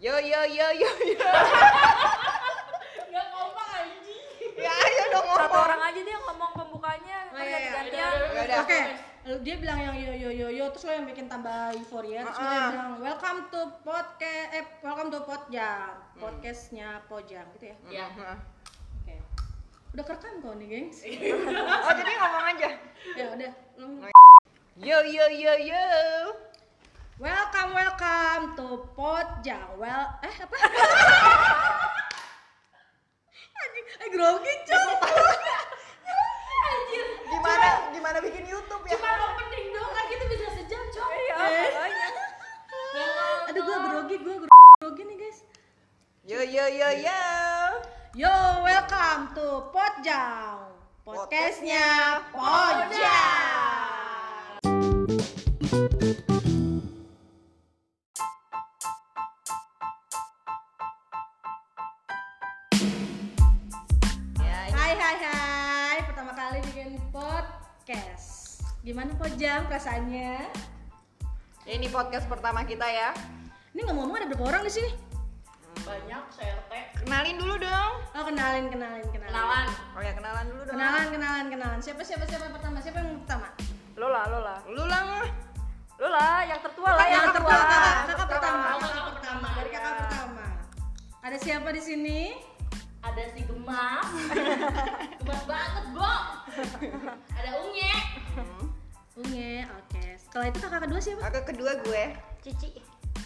[0.00, 1.30] Yo yo yo yo yo.
[3.04, 4.22] Nggak kompak anjing.
[4.56, 5.60] ya ayo dong Satu ngomong.
[5.62, 7.18] orang aja dia ngomong pembukanya.
[7.22, 7.70] Oh, kan iya, iya.
[7.70, 8.12] ganti-gantian.
[8.32, 8.58] Ya udah.
[8.64, 8.80] Oke,
[9.26, 12.32] lu- dia bilang yang yo yo yo yo terus lo yang bikin tambah euforia terus
[12.34, 12.70] lo yang Ah.
[12.70, 17.76] bilang welcome to podcast eh welcome to Podjang podcastnya Pojang gitu ya.
[17.92, 18.06] Ya.
[18.10, 18.36] Heeh.
[18.96, 19.14] Oke.
[19.92, 20.98] Udah kerekam kok nih, gengs.
[21.84, 22.68] Oh jadi ngomong aja.
[23.14, 23.52] ya udah.
[24.78, 25.84] Yo yo yo yo.
[29.00, 29.80] Podjang.
[29.80, 30.56] Well eh apa?
[33.56, 34.92] Anjing, eh grogi cuy.
[36.68, 37.06] Anjir.
[37.32, 39.00] Gimana gimana bikin YouTube ya?
[39.00, 41.08] Cuma opening doang kan gitu bisa sejam, Cok.
[41.16, 41.68] Iya, Eh.
[41.72, 42.08] makanya.
[43.48, 45.48] Aduh gua grogi, gua grogi nih, guys.
[46.28, 47.24] Yo yo yo yo.
[48.12, 50.76] Yo, welcome to Podjang.
[51.08, 53.00] Podcastnya Podjang.
[53.00, 53.24] Ya,
[69.20, 70.48] Podjang perasaannya?
[71.68, 73.12] ini podcast pertama kita ya.
[73.76, 74.96] Ini ngomong-ngomong ada berapa orang di sini?
[75.84, 76.72] Banyak CRT.
[77.04, 77.92] Kenalin dulu dong.
[78.16, 79.28] Oh kenalin kenalin kenalan.
[79.28, 79.68] Kenalan.
[79.92, 80.72] Oh ya kenalan dulu dong.
[80.72, 81.78] Kenalan kenalan kenalan.
[81.84, 82.80] Siapa siapa siapa yang pertama?
[82.80, 83.48] Siapa yang pertama?
[84.00, 84.56] Lola, Lola.
[84.72, 85.28] Lu lah.
[86.00, 87.68] Lola, yang tertua lah, yang yang tertua tertua.
[87.68, 88.64] kakak, kakak pertama.
[88.72, 89.48] Kakak kakak pertama.
[89.52, 90.46] Dari kakak pertama.
[91.20, 92.20] Ada siapa di sini?
[93.04, 94.08] Ada si Gemas.
[95.20, 96.08] Gemas banget, Bo.
[97.36, 97.69] Ada Unge.
[99.20, 100.02] Unge, oke.
[100.16, 101.20] Setelah itu kakak kedua siapa?
[101.28, 102.04] Kakak kedua gue.
[102.40, 102.68] Cici.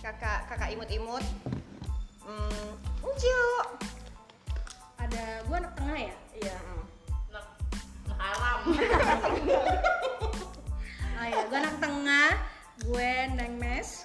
[0.03, 1.23] Kakak kakak imut-imut.
[2.25, 2.69] Hmm,
[3.01, 3.41] Uncu.
[4.99, 6.15] Ada gua anak tengah ya?
[6.35, 6.57] Iya.
[7.31, 7.45] Nah,
[8.09, 8.59] nah, haram.
[11.15, 12.31] Oh iya, gua anak tengah.
[12.83, 14.03] Gue Neng Mes.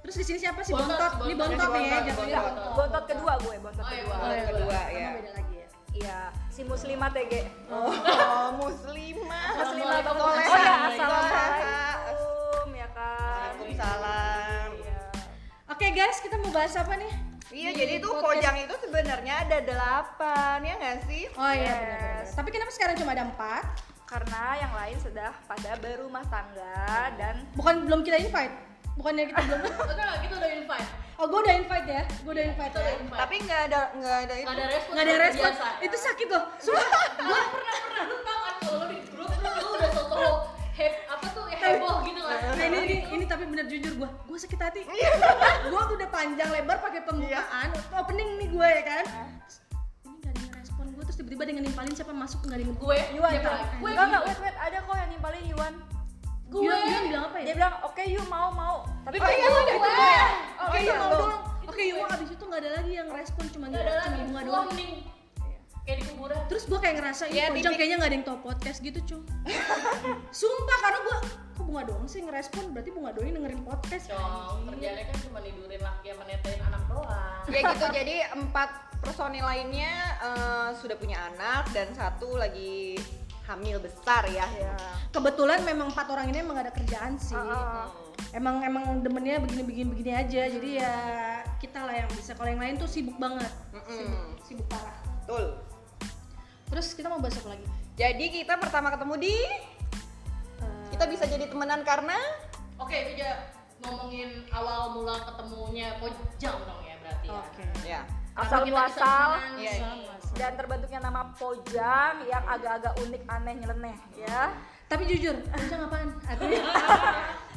[0.00, 1.26] Terus di sini siapa sih Bontot, Bontot?
[1.26, 1.58] Ini Bontot.
[1.58, 2.54] Bontot nih ya, Bontot, jatuhnya Bontot.
[2.56, 2.76] Bontot.
[2.78, 4.16] Bontot kedua gue, bontot Oh, iya, kedua.
[4.16, 4.86] Oh, iya, Kedua, boleh.
[4.88, 5.08] ya.
[5.12, 5.47] Beda lagi
[6.58, 7.46] si muslimat TG.
[7.70, 7.86] Oh,
[8.58, 9.62] muslimah.
[9.62, 10.14] Muslimat Assalamualaikum.
[10.18, 13.46] Oh ya, assalamualaikum ya kan.
[13.54, 14.68] Waalaikumsalam.
[14.74, 15.02] Iya.
[15.70, 17.14] Oke guys, kita mau bahas apa nih?
[17.54, 18.42] Iya, Di jadi tuh podcast.
[18.42, 21.30] Pojang itu sebenarnya ada delapan, ya nggak sih?
[21.38, 21.78] Oh iya, Yes.
[21.78, 22.26] benar-benar.
[22.42, 23.64] Tapi kenapa sekarang cuma ada empat?
[24.02, 28.67] Karena yang lain sudah pada berumah tangga dan Bukan belum kita invite?
[28.98, 29.60] Bukannya kita belum?
[29.94, 30.88] Enggak, kita udah invite.
[31.18, 32.02] Oh, gue udah invite ya.
[32.22, 32.92] Gue udah invite Kita ya.
[32.98, 33.20] invite.
[33.22, 34.46] Tapi nggak ada nggak ada itu.
[34.46, 34.92] Nggak ada respon.
[34.94, 35.50] Nggak ada respon.
[35.50, 35.66] biasa.
[35.82, 36.44] Itu sakit loh.
[36.58, 36.90] Sumpah.
[37.18, 40.18] Gua pernah pernah lu tau kan kalau lu di grup lu, lu udah soto
[40.78, 42.38] heb apa tuh heboh gitu kan.
[42.54, 44.80] Nah ini, ini, ini tapi bener jujur gue, gue sakit hati.
[44.86, 49.04] gue tuh udah panjang lebar pakai pembukaan, opening nih gue ya kan.
[49.10, 49.56] Terus,
[50.06, 52.98] Ini gak ada yang respon gue, terus tiba-tiba dia nimpalin siapa masuk nggak ada Gue
[53.10, 53.32] Yuan.
[53.82, 55.74] Gue Enggak enggak, wait wait, ada kok yang nimpalin Yuan.
[56.48, 57.44] Gue bilang apa ya?
[57.44, 59.78] Dia bilang, "Oke, yuk mau mau." Tapi Oh, iya, gue iya, itu iya.
[59.78, 60.26] gue ya.
[60.58, 61.16] Oke, iya, yuk mau lu.
[61.18, 61.42] doang.
[61.68, 64.20] Oke, yuk abis itu nggak ada lagi yang respon cuma Nggak ada cuma lagi.
[64.24, 64.66] bunga doang.
[64.68, 64.92] mending
[65.80, 66.38] kayak di kuburan.
[66.46, 68.98] Terus gue kayak ngerasa, Iya, iya Pojang titik- kayaknya nggak ada yang tau podcast gitu
[69.02, 69.24] cung.
[70.34, 71.16] Sumpah karena gue,
[71.50, 74.04] kok bunga doang sih ngerespon, berarti bunga doang dengerin podcast.
[74.08, 77.42] Cong, kerjanya kan cuma nidurin laki sama netain anak doang.
[77.46, 83.00] Ya gitu, jadi empat personil lainnya eh, sudah punya anak dan satu lagi
[83.48, 84.44] hamil besar ya.
[84.44, 84.76] Iya.
[85.08, 87.32] Kebetulan memang empat orang ini emang gak ada kerjaan sih.
[87.34, 87.88] Ah.
[88.36, 90.94] emang emang demennya begini begini aja jadi ya
[91.62, 93.88] kita lah yang bisa kalau yang lain tuh sibuk banget Mm-mm.
[93.88, 95.44] sibuk, sibuk parah Betul.
[96.68, 97.64] terus kita mau bahas apa lagi
[97.96, 99.34] Jadi kita pertama ketemu di
[100.58, 102.18] Eh, kita bisa jadi temenan karena
[102.76, 103.54] Oke, tidak
[103.86, 107.38] ngomongin awal mula ketemunya Pojang dong ya berarti ya.
[107.38, 108.00] oke ya.
[108.34, 109.30] Asal muasal?
[109.56, 109.74] Iya.
[110.38, 114.54] Dan terbentuknya nama Pojang yang agak-agak unik, aneh, nyeleneh ya.
[114.86, 116.62] tapi jujur Pojang apaan artinya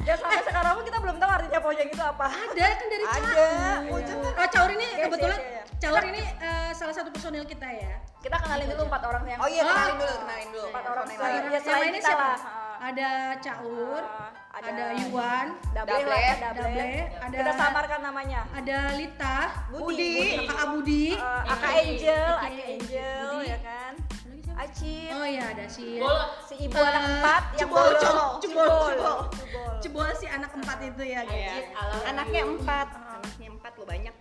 [0.02, 2.26] Dan sampai sekarang pun kita belum tahu artinya Pojang itu apa.
[2.26, 3.14] ada kan dari Ada.
[3.14, 7.08] caur Pojang kan oh caur ini Yes, kebetulan yes, yes, caur ini eh, salah satu
[7.08, 9.68] personil kita ya Kita kenalin dulu empat orang yang Oh iya, Oh.
[9.68, 10.66] kenalin dulu, kenalin dulu.
[10.68, 11.42] Empat orang selain- lain.
[11.42, 12.40] ya, yang selain kita siapa lah.
[12.82, 16.22] ada caur Ah, ada, ada Yuan Dable, Dable.
[16.36, 16.60] Dable.
[16.60, 18.40] Dable, ada Kita samarkan namanya.
[18.52, 19.36] ada Lita
[19.66, 20.16] Budi.
[20.38, 21.48] kakak Budi Aka Budi.
[21.48, 22.31] Aka Angel ya.
[25.12, 25.98] Oh iya ada si
[26.58, 28.32] ibu Eh, anak empat yang Cebol, bolong.
[28.38, 29.18] Cebol, Cebol, Cebol.
[29.30, 29.70] Cebol.
[29.78, 31.38] Cebol si anak empat itu ya guys.
[31.38, 31.54] Iya.
[31.74, 32.88] Ala- Anaknya empat.
[32.92, 34.14] Anaknya empat lo banyak.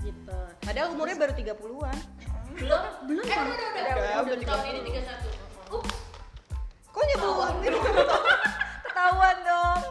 [0.00, 0.38] Gitu.
[0.60, 1.98] Padahal umurnya baru 30-an.
[2.50, 2.82] Belum?
[3.06, 3.80] Belum, Eh, udah, udah, udah.
[3.80, 5.30] Udah, Udah, udah tahun ini 31.
[5.70, 5.94] Ups.
[6.90, 7.52] Kok nyebut?
[8.82, 9.82] Ketahuan dong.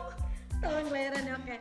[0.59, 1.55] Tahun kelahiran ya oke.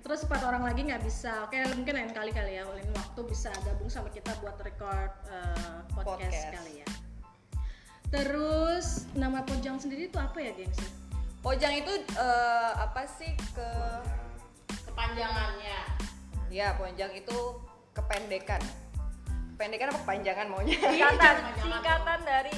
[0.00, 1.44] Terus empat orang lagi nggak bisa.
[1.44, 2.64] Oke mungkin lain kali kali ya.
[2.64, 6.56] Lain waktu bisa gabung sama kita buat record eh, podcast, Podcast.
[6.56, 6.88] kali ya.
[8.08, 10.86] Terus nama Pojang sendiri itu apa ya gengsi?
[11.38, 13.68] Pojang itu eh, apa sih ke
[14.88, 15.78] Kepanjangannya.
[16.48, 17.38] Ya, ponjang itu
[17.92, 18.58] kependekan.
[19.54, 20.74] Kependekan apa kepanjangan maunya?
[20.74, 22.56] Singkatan, singkatan dari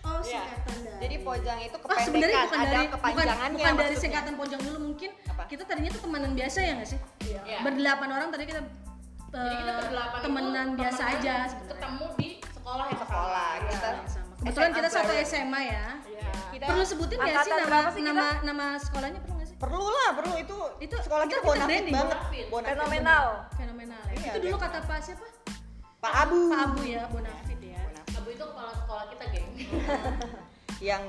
[0.00, 0.44] Oh, Iya.
[0.44, 1.00] singkatan dari.
[1.02, 4.00] Jadi ponjang itu Oh, sebenarnya kependekan, bukan ada dari bukan, kepanjangannya bukan dari maksudnya.
[4.00, 5.42] singkatan pojang dulu mungkin Apa?
[5.44, 6.98] kita tadinya tuh temenan biasa ya nggak sih?
[7.24, 7.58] Iya.
[7.60, 8.60] Berdelapan orang tadi kita
[9.34, 11.34] Jadi kita eh, berdelapan itu temenan biasa temenan aja.
[11.66, 14.23] Ketemu di sekolah yang Sekolah, kita sama.
[14.44, 15.12] Kebetulan kita satu.
[15.24, 15.84] SMA ya.
[16.04, 16.28] Iya.
[16.50, 18.00] Kita Perlu sebutin nggak sih nama kita?
[18.02, 19.56] nama nama sekolahnya perlu nggak sih?
[19.56, 21.94] perlu lah, perlu itu Itu sekolah kita kita bonafit branding.
[21.94, 22.12] banget.
[22.14, 22.44] Bonafit.
[22.46, 22.70] Bonafit.
[22.70, 23.26] fenomenal.
[23.54, 24.12] Fenomenal ya.
[24.14, 25.26] Iya, itu dulu dia- kata Pak siapa?
[25.98, 26.38] Pak Abu.
[26.46, 27.80] Pak Abu ya, Bonafit ya.
[27.82, 28.14] Bonafit.
[28.14, 29.48] Abu itu kepala sekolah kita, geng.
[30.84, 31.02] Yang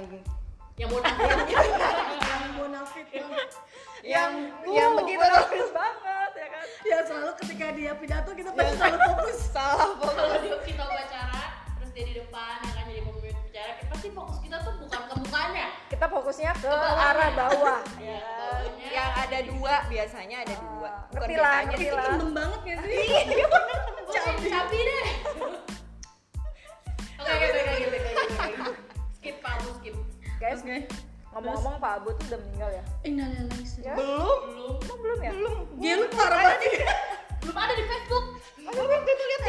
[0.75, 1.55] yang nangis.
[2.23, 3.29] Yang Bonafit yang
[4.05, 4.31] yang
[4.61, 6.65] Uh, yang begitu bonafit banget ya kan.
[6.83, 9.37] ya selalu ketika dia pidato kita pasti selalu fokus.
[9.49, 10.41] salah Kalau fokus.
[10.41, 11.41] dia kita upacara,
[11.73, 12.57] terus dia di depan
[13.75, 15.67] kita pasti fokus kita tuh bukan ke mukanya.
[15.85, 17.05] Kita fokusnya ke bawahnya.
[17.05, 17.79] arah bawah.
[17.99, 18.19] Iya,
[18.85, 19.01] Ya.
[19.01, 20.87] Yang ada dua biasanya ada dua.
[20.87, 22.05] Ah, Bukan ngerti lah, ngerti lah.
[22.07, 23.05] Kendem banget nggak sih?
[24.07, 24.47] Cabi.
[24.47, 25.05] Cabi deh.
[27.15, 28.71] Oke, oke, oke, oke, oke, oke.
[29.17, 29.95] Skip Pak Abu, skip.
[30.37, 30.77] Guys, Oke.
[31.33, 32.83] ngomong-ngomong Pak Abu tuh udah meninggal ya?
[33.01, 33.93] Innalillahi Ya?
[33.97, 34.39] Belum.
[34.45, 34.75] Belum.
[35.01, 35.31] Belum ya?
[35.33, 35.55] Belum.
[35.81, 36.61] Dia lu parah banget.
[37.41, 38.25] Belum ada di Facebook.
[38.61, 39.41] Aku waktu itu lihat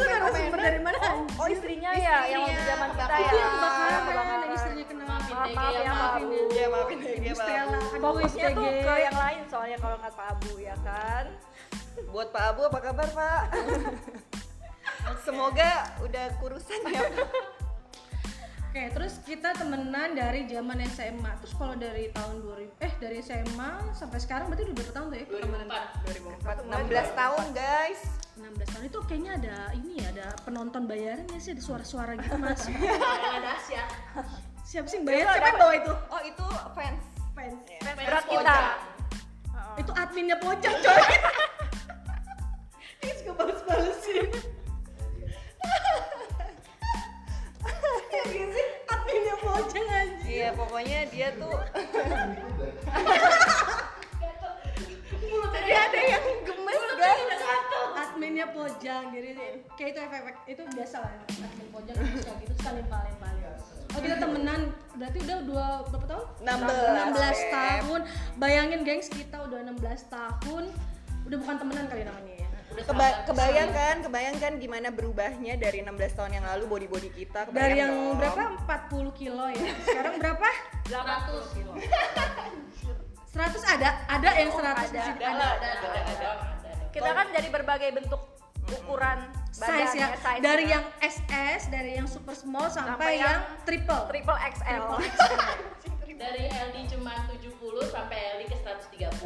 [0.00, 0.98] Lu narasumber dari mana?
[1.36, 3.20] Oh istrinya ya, yang waktu zaman kita ya.
[3.20, 4.48] Itu yang Ah, kebakaran, kebakaran.
[4.56, 5.04] istrinya kena.
[5.10, 6.36] Maafin Maaf, DG ya, ya Pak maafin Abu.
[6.50, 7.62] Ya maafin ya, ya.
[7.68, 11.24] Aduh, Fokusnya tuh ke yang lain soalnya kalau nggak Pak Abu ya kan.
[12.08, 13.42] Buat Pak Abu apa kabar Pak?
[15.26, 15.70] Semoga
[16.00, 17.02] udah kurusan ya.
[18.70, 21.26] Oke, terus kita temenan dari zaman SMA.
[21.42, 25.18] Terus kalau dari tahun 2000 eh dari SMA sampai sekarang berarti udah berapa tahun tuh
[25.18, 25.66] ya temenan?
[26.06, 26.70] 2004.
[26.70, 28.00] 2004, 16 tahun guys.
[28.38, 32.38] 16 tahun itu kayaknya ada ini ya, ada penonton bayaran ya sih, ada suara-suara gitu
[32.38, 32.62] Mas.
[33.58, 33.84] Asia.
[34.62, 35.34] Siapa sih bayar?
[35.34, 35.92] Siapa yang bawa itu?
[36.06, 36.46] Oh itu
[36.78, 37.02] fans.
[37.34, 37.58] Fans.
[37.66, 37.80] Ya.
[37.98, 38.38] Berat kita.
[38.38, 38.66] Pojang.
[39.50, 39.74] Heeh.
[39.82, 41.02] Itu adminnya pojok coy.
[43.02, 44.59] Ini suka balas-balesin.
[49.50, 50.26] Pojok aja.
[50.30, 51.54] Iya pokoknya dia tuh
[55.66, 57.42] dia ada yang gemes guys.
[58.00, 59.30] adminnya pojang jadi
[59.78, 63.40] kayak itu efek itu biasa lah admin pojang suka gitu suka limpalin paling
[63.90, 64.60] oh kita temenan
[64.94, 66.26] berarti udah dua berapa tahun?
[66.46, 67.38] 16, 16 Beb.
[67.50, 68.00] tahun.
[68.38, 70.64] Bayangin gengs kita udah 16 tahun
[71.26, 72.26] udah bukan temenan kali namanya.
[72.26, 72.29] ya
[72.70, 73.26] Keba sahabat.
[73.26, 77.50] kebayangkan, kebayangkan gimana berubahnya dari 16 tahun yang lalu body body kita.
[77.50, 78.18] dari kebayang yang dong.
[78.18, 78.42] berapa
[78.86, 80.48] 40 kilo ya sekarang berapa
[80.86, 81.72] 100 kilo.
[83.30, 84.82] 100 ada ada yang 100 ada.
[84.86, 86.30] di sini Ada, ada ada, ada, ada.
[86.90, 88.22] Kita kan dari berbagai bentuk
[88.70, 89.18] ukuran
[89.58, 90.78] badan size ya size dari ya.
[90.78, 94.84] yang SS dari yang super small sampai, Sampai yang, yang triple triple XL.
[96.20, 97.48] Dari LD cuma 70
[97.88, 99.24] sampai LD ke 130.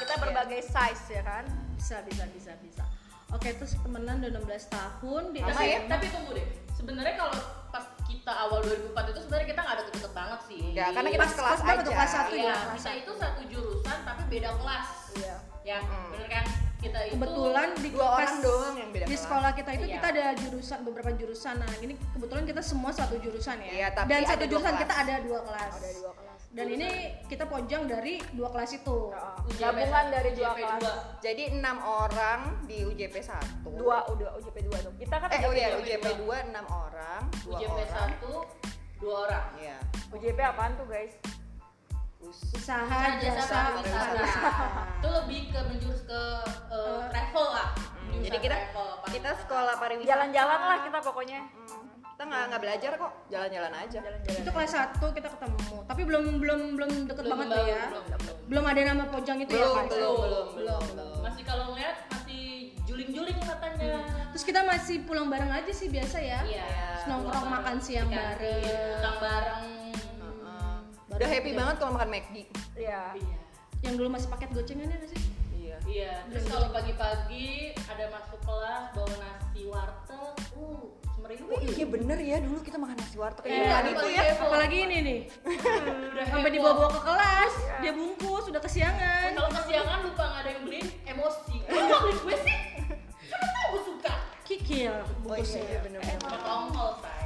[0.00, 1.67] Kita berbagai size ya kan.
[1.78, 2.84] Bisa bisa bisa bisa
[3.30, 5.80] oke terus temenan udah 16 tahun di tapi, ya?
[5.86, 6.48] tapi tunggu deh.
[6.72, 7.34] Sebenarnya kalau
[7.68, 10.62] pas kita awal 2004 itu sebenarnya kita nggak ada deket banget sih.
[10.72, 11.82] Ya, karena kita Pas- sekelas pas aja.
[11.84, 12.96] kelas satu Iya, ya, kelas kita satu.
[12.96, 14.86] itu satu jurusan tapi beda kelas.
[15.12, 15.36] Iya.
[15.66, 16.08] Ya, Mm.
[16.08, 16.44] bener kan?
[16.78, 19.20] Kita itu kebetulan di Dua orang doang yang beda di kelas.
[19.20, 19.94] sekolah kita itu Iya.
[19.94, 24.08] kita ada jurusan beberapa jurusan nah ini kebetulan kita semua satu jurusan ya Iya, tapi
[24.08, 24.82] dan satu jurusan kelas.
[24.82, 26.27] kita ada dua kelas Ada dua kelas.
[26.48, 26.88] Dan ini
[27.28, 29.60] kita pojang dari dua kelas itu Heeh.
[29.60, 30.80] Gabungan dari dua UJP kelas.
[30.80, 30.94] dua.
[31.20, 34.92] Jadi enam orang di UJP 1 Dua udah UJP 2 tuh.
[34.96, 38.10] Kita kan Eh oh iya UJP UJP 2 enam orang, dua UJP orang.
[38.16, 39.46] 1 dua orang.
[39.56, 39.76] Iya.
[40.08, 41.12] UJP apaan tuh guys?
[42.18, 44.50] Us- usaha Usaha jasa jasa pariwisata
[44.98, 46.20] Itu lebih ke menjurus ke
[46.66, 47.68] eh, travel lah.
[48.08, 50.10] Hmm, jadi kita travel, kita sekolah pariwisata.
[50.10, 51.40] Jalan-jalan lah kita pokoknya.
[51.46, 51.84] Hmm,
[52.18, 53.98] Kita nggak nggak belajar kok, jalan-jalan aja.
[54.02, 54.40] Jalan-jalan.
[54.42, 57.82] itu kelas satu kita ketemu tapi belum belum belum deket Belum, banget belum, tuh ya
[57.86, 58.36] belum, belum.
[58.50, 59.86] belum ada nama pojang itu ya Belum, Kak?
[59.86, 61.14] belum, belum, belum, belum.
[61.22, 62.42] Masih kalau ngeliat masih
[62.90, 64.02] juling-juling katanya.
[64.34, 66.66] terus kita masih pulang bareng aja sih biasa ya Iya.
[66.66, 68.98] Terus nongkrong makan siang di kantin, bareng.
[68.98, 69.64] Utang bareng.
[69.94, 70.74] Heeh.
[71.14, 72.36] Udah happy banget kalau makan McD.
[72.74, 73.02] Iya.
[73.14, 73.38] Iya.
[73.78, 75.22] yang dulu masih paket gocengannya nggak sih
[75.88, 76.12] Iya.
[76.28, 77.48] Terus kalau pagi-pagi
[77.82, 81.44] ada masuk kelas bawa nasi warteg, uh, semeriu.
[81.46, 84.22] Oh iya bener ya dulu kita makan nasi warteg Iya, Iya, itu lagi ya.
[84.28, 84.44] heboh.
[84.46, 85.18] apalagi ini nih
[86.12, 90.62] Udah sampai dibawa-bawa ke kelas dia bungkus udah kesiangan Kalau kesiangan lupa nggak ada yang
[90.62, 91.56] beliin, emosi.
[91.62, 92.58] Kok nggak beli gue sih?
[93.30, 94.14] Kan tahu gue suka.
[94.44, 96.20] kikil Oh iya, bungkusnya iya bener-bener.
[96.22, 97.24] Udah tongkol, say.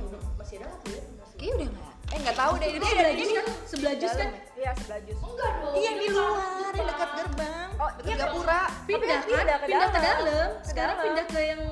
[0.00, 1.02] Udah- Masih ada nggak tuh ya?
[1.32, 1.89] Kayaknya udah nggak.
[2.10, 2.68] Eh nggak tahu deh.
[2.68, 3.34] itu Dia sebelah ada jus ini.
[3.34, 5.18] kan sebelah jus kan Iya sebelah jus.
[5.20, 5.74] Enggak dong.
[5.74, 7.68] Iya di luar, yang dekat gerbang.
[7.74, 8.62] Oh, dekat iya, gapura.
[8.84, 10.18] pindah kan pindah ke pindah ke dalam.
[10.20, 11.04] dalam sekarang dalam.
[11.06, 11.62] pindah ke yang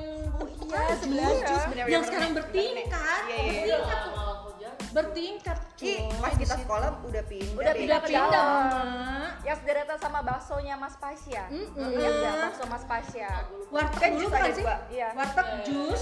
[0.69, 1.43] Iya, sebelah Iya.
[1.43, 4.69] jus bener yang sekarang bertingkat Iya, kerja.
[4.89, 7.57] bertingkat Ki, pas kita sekolah udah pindah.
[7.57, 8.65] Udah pindah pindah dalam.
[8.69, 11.43] Yang Yang sederetan sama baksonya Mas Pasya.
[11.49, 13.29] Ingat nggak bakso Mas Pasya?
[13.69, 14.65] Warteg Kan jus kan ada sih?
[14.89, 15.07] Iya.
[15.13, 16.01] Warteg jus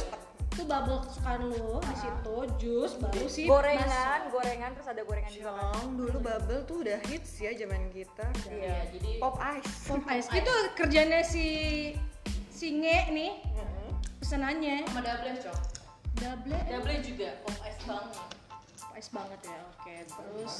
[0.57, 5.53] itu bubble kesukaan lo di situ jus baru sih Gorengan, gorengan terus ada gorengan juga
[5.53, 5.69] kan.
[5.69, 8.25] Cong, dulu bubble tuh udah hits ya zaman kita.
[8.49, 9.69] Iya, jadi Pop ice.
[9.85, 11.45] pop ice itu kerjanya si
[12.49, 13.31] si nge nih
[14.17, 15.57] pesanannya sama double cok.
[16.25, 18.13] double Double juga pop ice banget.
[18.81, 20.53] pop ice banget ya oke terus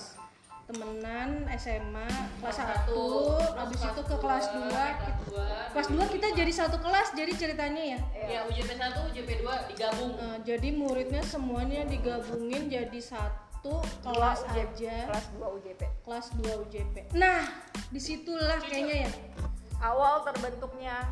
[0.68, 2.08] temenan SMA
[2.44, 5.48] kelas Satu, 1 habis itu ke kelas 2 kelas dua.
[5.72, 10.12] kelas 2 kita jadi satu kelas jadi ceritanya ya Ya UJP 1, UJP 2 digabung.
[10.20, 15.82] Eh, jadi muridnya semuanya digabungin jadi satu kelas UJP, aja Kelas 2 UJP.
[16.04, 17.48] kelas 2 UJP nah
[17.88, 19.12] di situlah kayaknya ya
[19.80, 21.06] Awal terbentuknya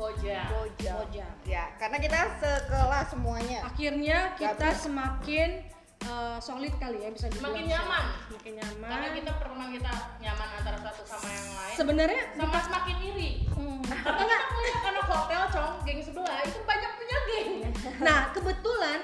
[0.00, 0.48] Koja.
[0.48, 0.96] Boja.
[0.96, 1.28] Mojang.
[1.44, 3.68] Ya, karena kita sekelas semuanya.
[3.68, 5.60] akhirnya kita semakin
[6.02, 8.04] eh, solid kali ya bisa dibilang Semakin nyaman.
[8.26, 11.74] semakin nyaman Karena kita pernah kita nyaman antara satu sama yang lain.
[11.74, 13.30] sebenarnya sama semakin iri.
[13.50, 13.80] Hmm.
[13.82, 17.50] Karena kita ngeliat anak hotel cong, geng sebelah itu banyak punya geng.
[18.06, 19.00] nah kebetulan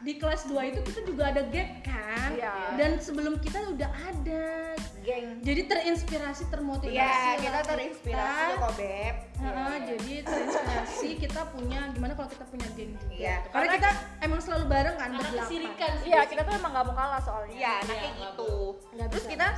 [0.00, 2.72] di kelas 2 itu kita juga ada gap kan Iya.
[2.74, 5.26] dan sebelum kita udah ada Geng.
[5.40, 8.56] jadi terinspirasi termotivasi Iya, lah kita terinspirasi kita.
[8.56, 9.14] kok, Beb.
[9.40, 13.36] Heeh, jadi terinspirasi kita punya gimana kalau kita punya geng juga Iya.
[13.48, 13.90] karena kita
[14.20, 16.02] emang selalu bareng kan Karena berdelapan.
[16.02, 17.54] Iya, kita tuh emang gak mau kalah soalnya.
[17.54, 18.52] Iya, anaknya nggak gitu.
[18.90, 19.32] Nggak Terus bisa.
[19.32, 19.48] kita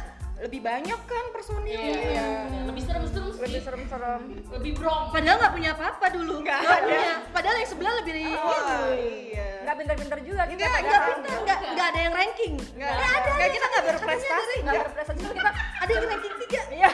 [0.43, 1.79] lebih banyak kan personilnya.
[1.79, 2.29] Iya.
[2.67, 3.63] Lebih serem-serem Lebih sih.
[3.63, 4.21] serem-serem.
[4.51, 5.05] Lebih brong.
[5.11, 6.83] padahal nggak punya apa-apa dulu Nggak Nggak ada.
[6.85, 9.49] punya padahal yang sebelah lebih Wah, iya.
[9.63, 10.59] Nggak pinter-pinter juga kita.
[10.59, 14.85] Nggak, nggak pintar nggak nggak ada yang ranking Enggak, enggak, kita enggak berprestasi, Nggak enggak.
[14.85, 15.51] berprestasi cuma kita.
[15.79, 16.91] ada yang ranking tiga Iya.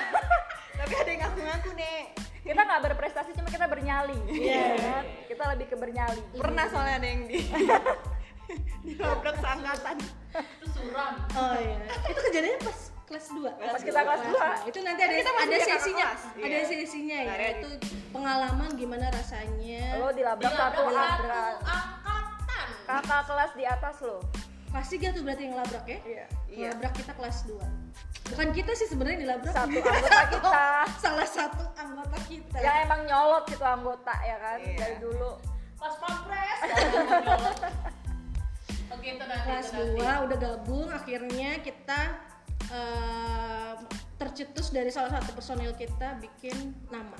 [0.78, 2.04] Tapi ada yang ngaku-ngaku, Nek.
[2.40, 4.18] kita nggak berprestasi cuma kita bernyali.
[4.26, 4.64] Iya.
[4.78, 5.04] kan?
[5.26, 6.20] Kita lebih ke bernyali.
[6.34, 7.38] Pernah soalnya ada yang di
[8.86, 9.96] dilabrak seangkatan.
[10.54, 11.14] Itu suram.
[11.34, 11.76] oh iya
[12.06, 12.78] itu kejadiannya pas
[13.08, 14.48] kelas 2 Pas kita kelas dua.
[14.62, 16.22] itu nanti ada Kita ada sesinya kelas.
[16.36, 16.62] ada Iya.
[16.66, 17.68] sesinya ya itu
[18.10, 21.52] pengalaman gimana rasanya Lo dilabrak satu Dilabrak abrak.
[21.56, 22.66] satu angkatan.
[22.84, 24.18] Kakak kelas di atas lo.
[24.68, 26.24] kelas 3 tuh berarti yang labrak ya Iya.
[26.46, 26.68] Iya.
[26.70, 27.56] labrak kita kelas 2
[28.28, 30.64] bukan kita sih sebenarnya yang dilabrak Satu anggota kita.
[30.98, 34.76] salah satu anggota kita Yang emang nyolot gitu anggota ya kan Iya.
[34.76, 35.32] dari dulu.
[35.74, 36.58] Pas pampres.
[38.90, 39.46] Oke, itu nanti.
[39.46, 40.00] kelas itu nanti.
[40.02, 42.00] 2 udah gabung akhirnya kita
[42.70, 43.72] eh,
[44.14, 46.56] tercetus dari salah satu personil kita bikin
[46.86, 47.16] nama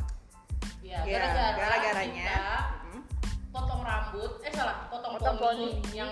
[0.80, 2.24] Ya, Iya, gara-gara gara-garanya.
[2.24, 2.48] kita
[2.86, 3.00] Mm.
[3.50, 5.92] potong rambut, eh salah, potong, Potong poni, poni.
[5.92, 6.08] yang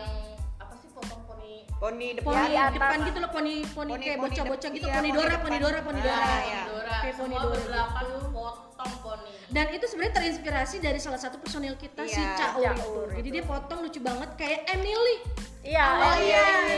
[0.54, 1.64] apa sih potong poni?
[1.72, 2.28] Poni depan.
[2.30, 2.74] poni Di atas.
[2.74, 5.44] depan gitu loh poni poni Poni- kayak poni bocah-bocah gitu iya, poni poni dora depan.
[5.46, 6.62] poni dora poni Ah, dora iya.
[6.66, 8.28] Dora, Kayak poni semua Dora gitu.
[8.30, 9.32] potong poni.
[9.48, 12.84] dan itu sebenarnya terinspirasi dari salah satu personil kita si Iya, Caur, Caur itu.
[13.06, 13.16] itu.
[13.16, 15.16] jadi dia potong lucu banget kayak Emily
[15.62, 15.82] Iya.
[15.82, 16.75] Oh iya, Emily,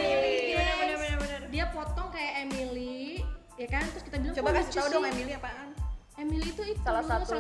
[3.99, 5.69] terus kita bilang Coba "Kok kasih sih?" dong Emily apaan?
[6.17, 7.35] Emily itu itu Salah satu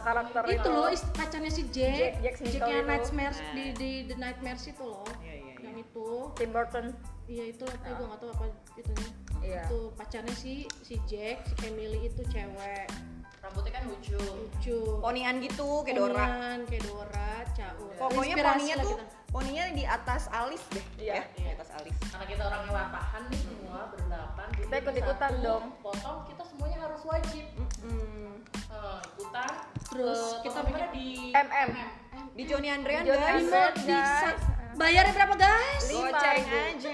[0.00, 2.88] karakter itu loh ist- pacarnya si Jack Jack- Jack Jacknya itu.
[2.88, 3.52] Nightmares Nah.
[3.52, 5.54] di, di The Nightmares itu loh Iya, iya, iya.
[5.60, 6.86] yang itu Tim Burton.
[7.26, 8.44] iya itu lah tapi gue gak tahu apa
[8.76, 9.08] itunya
[9.40, 9.62] Iya.
[9.64, 12.86] itu pacarnya si si Jack si Emily itu cewek
[13.40, 14.20] Rambutnya kan lucu.
[14.20, 16.12] lucu Ponian gitu, kayak Dora.
[16.20, 19.04] Ponian, kayak Dora Caur Pokoknya poninya tuh kita.
[19.30, 20.84] Poninya di atas alis deh.
[21.00, 21.14] Iya.
[21.16, 21.94] ya, di atas alis.
[22.04, 24.46] Karena kita orangnya latahan nih semua berdelapan.
[24.52, 25.64] Kita ikut-ikutan Satu, dong.
[25.80, 27.44] Potong kita semuanya harus wajib.
[27.80, 28.32] Mm.
[28.50, 29.52] Eh, ikutan.
[29.86, 31.70] Terus Eh, kita bikin di MM.
[32.30, 33.34] Di Joni Andrean Joni guys.
[33.42, 33.72] Andrean.
[33.76, 34.28] bisa
[34.72, 36.56] bayarnya berapa guys Lima Goceng ribu.
[36.56, 36.90] aja.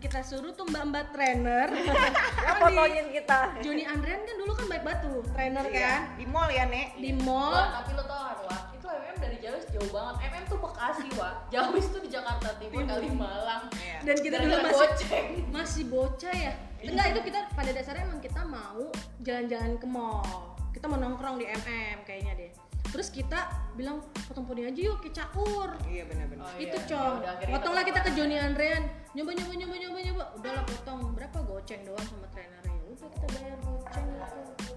[0.00, 1.68] kita suruh tuh mbak-mbak trainer
[2.46, 3.40] Yang fotoin kita.
[3.60, 6.88] Joni Andrean kan dulu kan baik batu trainer Iya, kan Di mall ya, Nek.
[6.96, 10.14] di mall Wah, tapi lo tau kan, Itu MM dari Jawis jauh banget.
[10.26, 11.34] MM tuh Bekasi, Wah.
[11.46, 13.64] Jawis tuh di Jakarta Timur, Kalimalang.
[13.78, 13.98] Iya.
[14.02, 15.26] dan kita dulu masih goceng.
[15.52, 18.88] masih bocah ya enggak itu kita pada dasarnya emang kita mau
[19.20, 22.50] jalan-jalan ke mall kita mau nongkrong di MM kayaknya deh
[22.88, 23.44] terus kita
[23.76, 26.42] bilang potong poni aja yuk ke caur Iya benar-benar.
[26.42, 26.88] Oh, itu iya.
[26.88, 28.10] cong akhirnya potonglah kita ke.
[28.16, 28.82] Joni Andrean
[29.12, 33.58] nyoba nyoba nyoba nyoba nyoba udahlah potong berapa goceng doang sama trainernya udah kita bayar
[33.60, 34.72] goceng itu Gitu.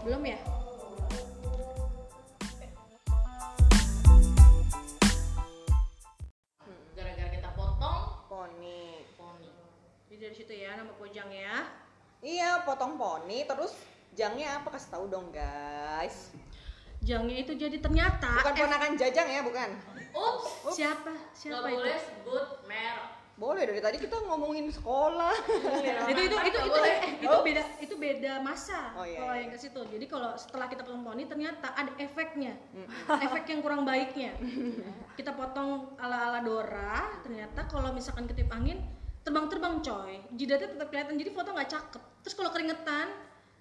[0.00, 0.38] belum ya
[13.00, 13.72] poni terus
[14.12, 16.28] jangnya apa kasih tahu dong, guys.
[17.00, 19.72] jangnya itu jadi ternyata Bukan ponakan Jajang ya, bukan.
[20.12, 23.08] Ups, siapa nggak siapa itu boleh sebut merek.
[23.40, 25.32] Boleh dari tadi kita ngomongin sekolah.
[26.12, 26.92] itu itu itu itu, boleh.
[27.00, 29.40] eh, itu beda itu beda masa Oh, iya, kalau iya.
[29.48, 32.52] yang ke situ jadi kalau setelah kita potong poni ternyata ada efeknya
[33.24, 34.36] efek yang kurang baiknya
[35.18, 38.84] kita potong ala ala Dora ternyata kalau misalkan ketip angin
[39.30, 43.06] terbang-terbang coy jidatnya tetap kelihatan jadi foto nggak cakep terus kalau keringetan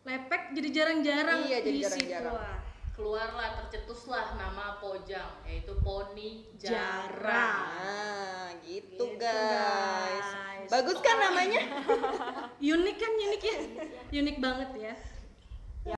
[0.01, 2.09] lepek jadi jarang-jarang Iya, jadi di situ.
[2.09, 2.33] jarang-jarang.
[2.33, 2.57] Wah,
[2.91, 7.05] keluarlah tercetuslah nama Pojang yaitu Poni Jarang.
[7.05, 7.63] Jarang.
[7.77, 10.25] Nah, gitu, Gitu, guys.
[10.25, 10.69] guys.
[10.69, 11.61] Bagus kan namanya?
[12.73, 13.57] unik kan unik ya
[14.15, 14.93] unik banget ya